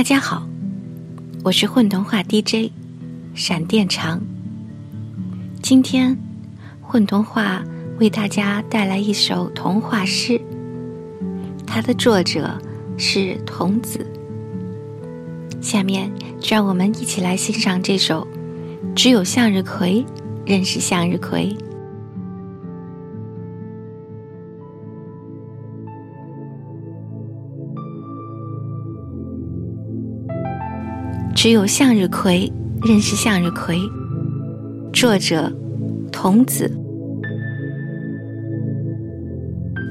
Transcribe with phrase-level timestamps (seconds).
[0.00, 0.48] 大家好，
[1.44, 2.72] 我是混童话 DJ
[3.34, 4.18] 闪电长。
[5.62, 6.16] 今天
[6.80, 7.62] 混童话
[7.98, 10.40] 为大家带来一首童话诗，
[11.66, 12.58] 它的作者
[12.96, 14.10] 是童子。
[15.60, 18.26] 下面就让我们一起来欣赏这首
[18.94, 20.02] 《只有向日葵
[20.46, 21.54] 认识向日葵》。
[31.42, 33.78] 只有向日葵认识向日葵。
[34.92, 35.50] 作者：
[36.12, 36.70] 童子。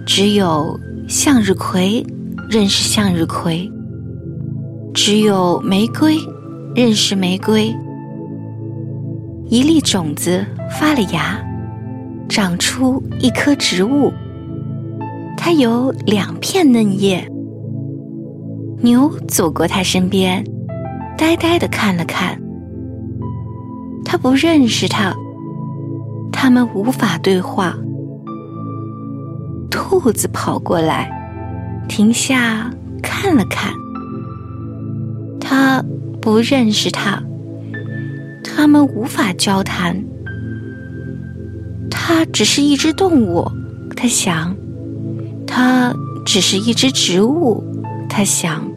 [0.06, 2.06] 只有向日葵
[2.52, 3.68] 认识向日葵。
[4.94, 6.18] 只有玫瑰
[6.76, 7.76] 认识玫瑰。
[9.48, 10.46] 一粒种子
[10.80, 11.44] 发了芽，
[12.30, 14.14] 长出一棵植物。
[15.36, 17.28] 它有两片嫩叶。
[18.84, 20.44] 牛走过它身边。
[21.20, 22.42] 呆呆的看了看，
[24.06, 25.14] 他不认识他，
[26.32, 27.76] 他们无法对话。
[29.70, 31.12] 兔子跑过来，
[31.90, 32.72] 停下
[33.04, 33.74] 看了看，
[35.42, 35.84] 他
[36.22, 37.22] 不认识他，
[38.42, 40.02] 他们无法交谈。
[41.92, 43.46] 它只是一只动物，
[43.94, 44.56] 他想；
[45.46, 45.94] 它
[46.26, 47.62] 只是一只植物，
[48.08, 48.69] 他想。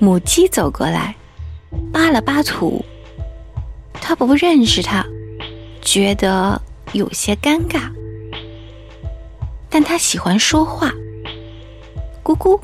[0.00, 1.14] 母鸡走过来，
[1.92, 2.84] 扒了扒土。
[4.00, 5.04] 它不认识它，
[5.82, 7.90] 觉得有些尴尬。
[9.68, 10.92] 但它喜欢说话。
[12.22, 12.60] 咕咕，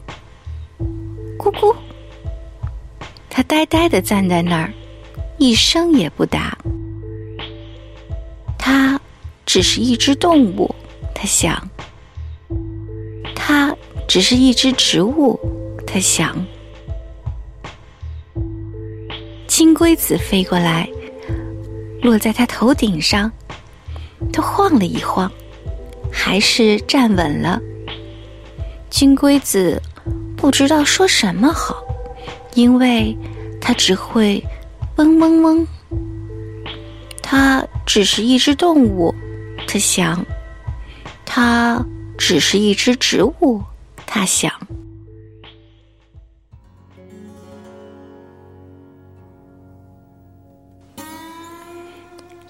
[1.36, 1.74] 咕咕。
[3.28, 4.72] 它呆呆的站在那儿，
[5.38, 6.56] 一声也不答。
[8.56, 9.00] 它
[9.44, 10.72] 只是一只动物，
[11.14, 11.69] 它想。
[13.34, 13.76] 它
[14.06, 15.38] 只是一只植物，
[15.84, 16.47] 它想。
[19.56, 20.91] 金龟子飞过来，
[22.03, 23.31] 落在他头顶上，
[24.32, 25.31] 他晃了一晃，
[26.12, 27.60] 还是站稳了。
[28.91, 29.81] 金龟子
[30.37, 31.84] 不知道说什么好，
[32.54, 33.16] 因为
[33.60, 34.42] 它只会
[34.97, 35.66] 嗡嗡嗡。
[37.22, 39.15] 它只是一只动物，
[39.69, 40.19] 它想；
[41.25, 41.81] 它
[42.19, 43.62] 只是一只植物，
[44.04, 44.53] 它想。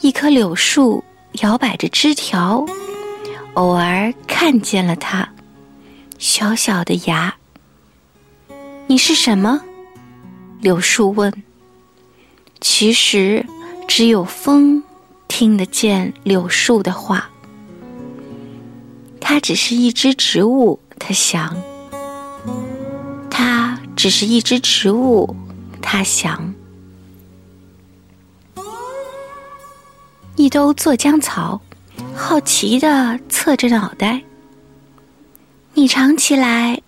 [0.04, 1.02] 一棵柳树
[1.40, 2.62] 摇摆着枝条，
[3.54, 5.26] 偶尔看见了它，
[6.18, 7.34] 小小的芽。
[8.86, 9.62] 你是什么？
[10.60, 11.32] 柳树问。
[12.60, 13.46] 其实，
[13.88, 14.82] 只有风
[15.26, 17.30] 听得见柳树的话。
[19.18, 21.56] 它只是一只植物，它想。
[23.30, 25.34] 它只是一只植物，
[25.80, 26.54] 它想。
[30.54, 31.60] 兜做浆草，
[32.14, 34.22] 好奇的侧着脑袋。
[35.72, 36.80] 你尝起来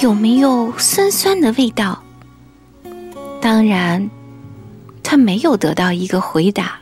[0.00, 2.02] 有没有酸酸的味道？
[3.40, 4.10] 当然，
[5.04, 6.80] 他没有得到一个回答。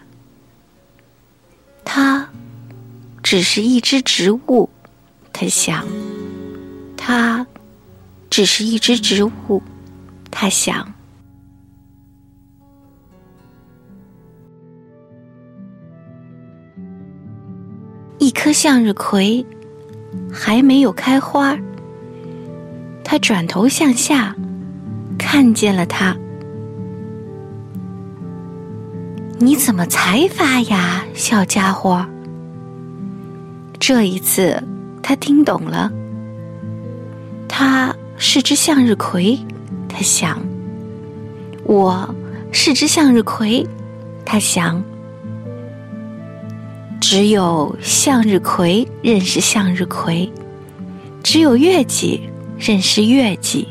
[1.85, 2.27] 它
[3.23, 4.71] 只是一只植物，
[5.31, 5.87] 他想。
[6.97, 7.47] 它
[8.31, 9.63] 只是一只植物，
[10.31, 10.94] 他想。
[18.35, 19.47] 颗向日葵
[20.31, 21.57] 还没有开花，
[23.03, 24.37] 他转头向下，
[25.17, 26.15] 看见了它。
[29.39, 32.05] 你怎么才发芽，小家伙？
[33.79, 34.63] 这一次
[35.03, 35.91] 他听懂了，
[37.49, 39.39] 它是只向日葵，
[39.89, 40.39] 他想。
[41.65, 42.15] 我
[42.53, 43.67] 是只向日葵，
[44.25, 44.83] 他想。
[47.07, 50.33] 只有向日葵认识向日葵，
[51.23, 52.23] 只有月季
[52.59, 53.69] 认识月季。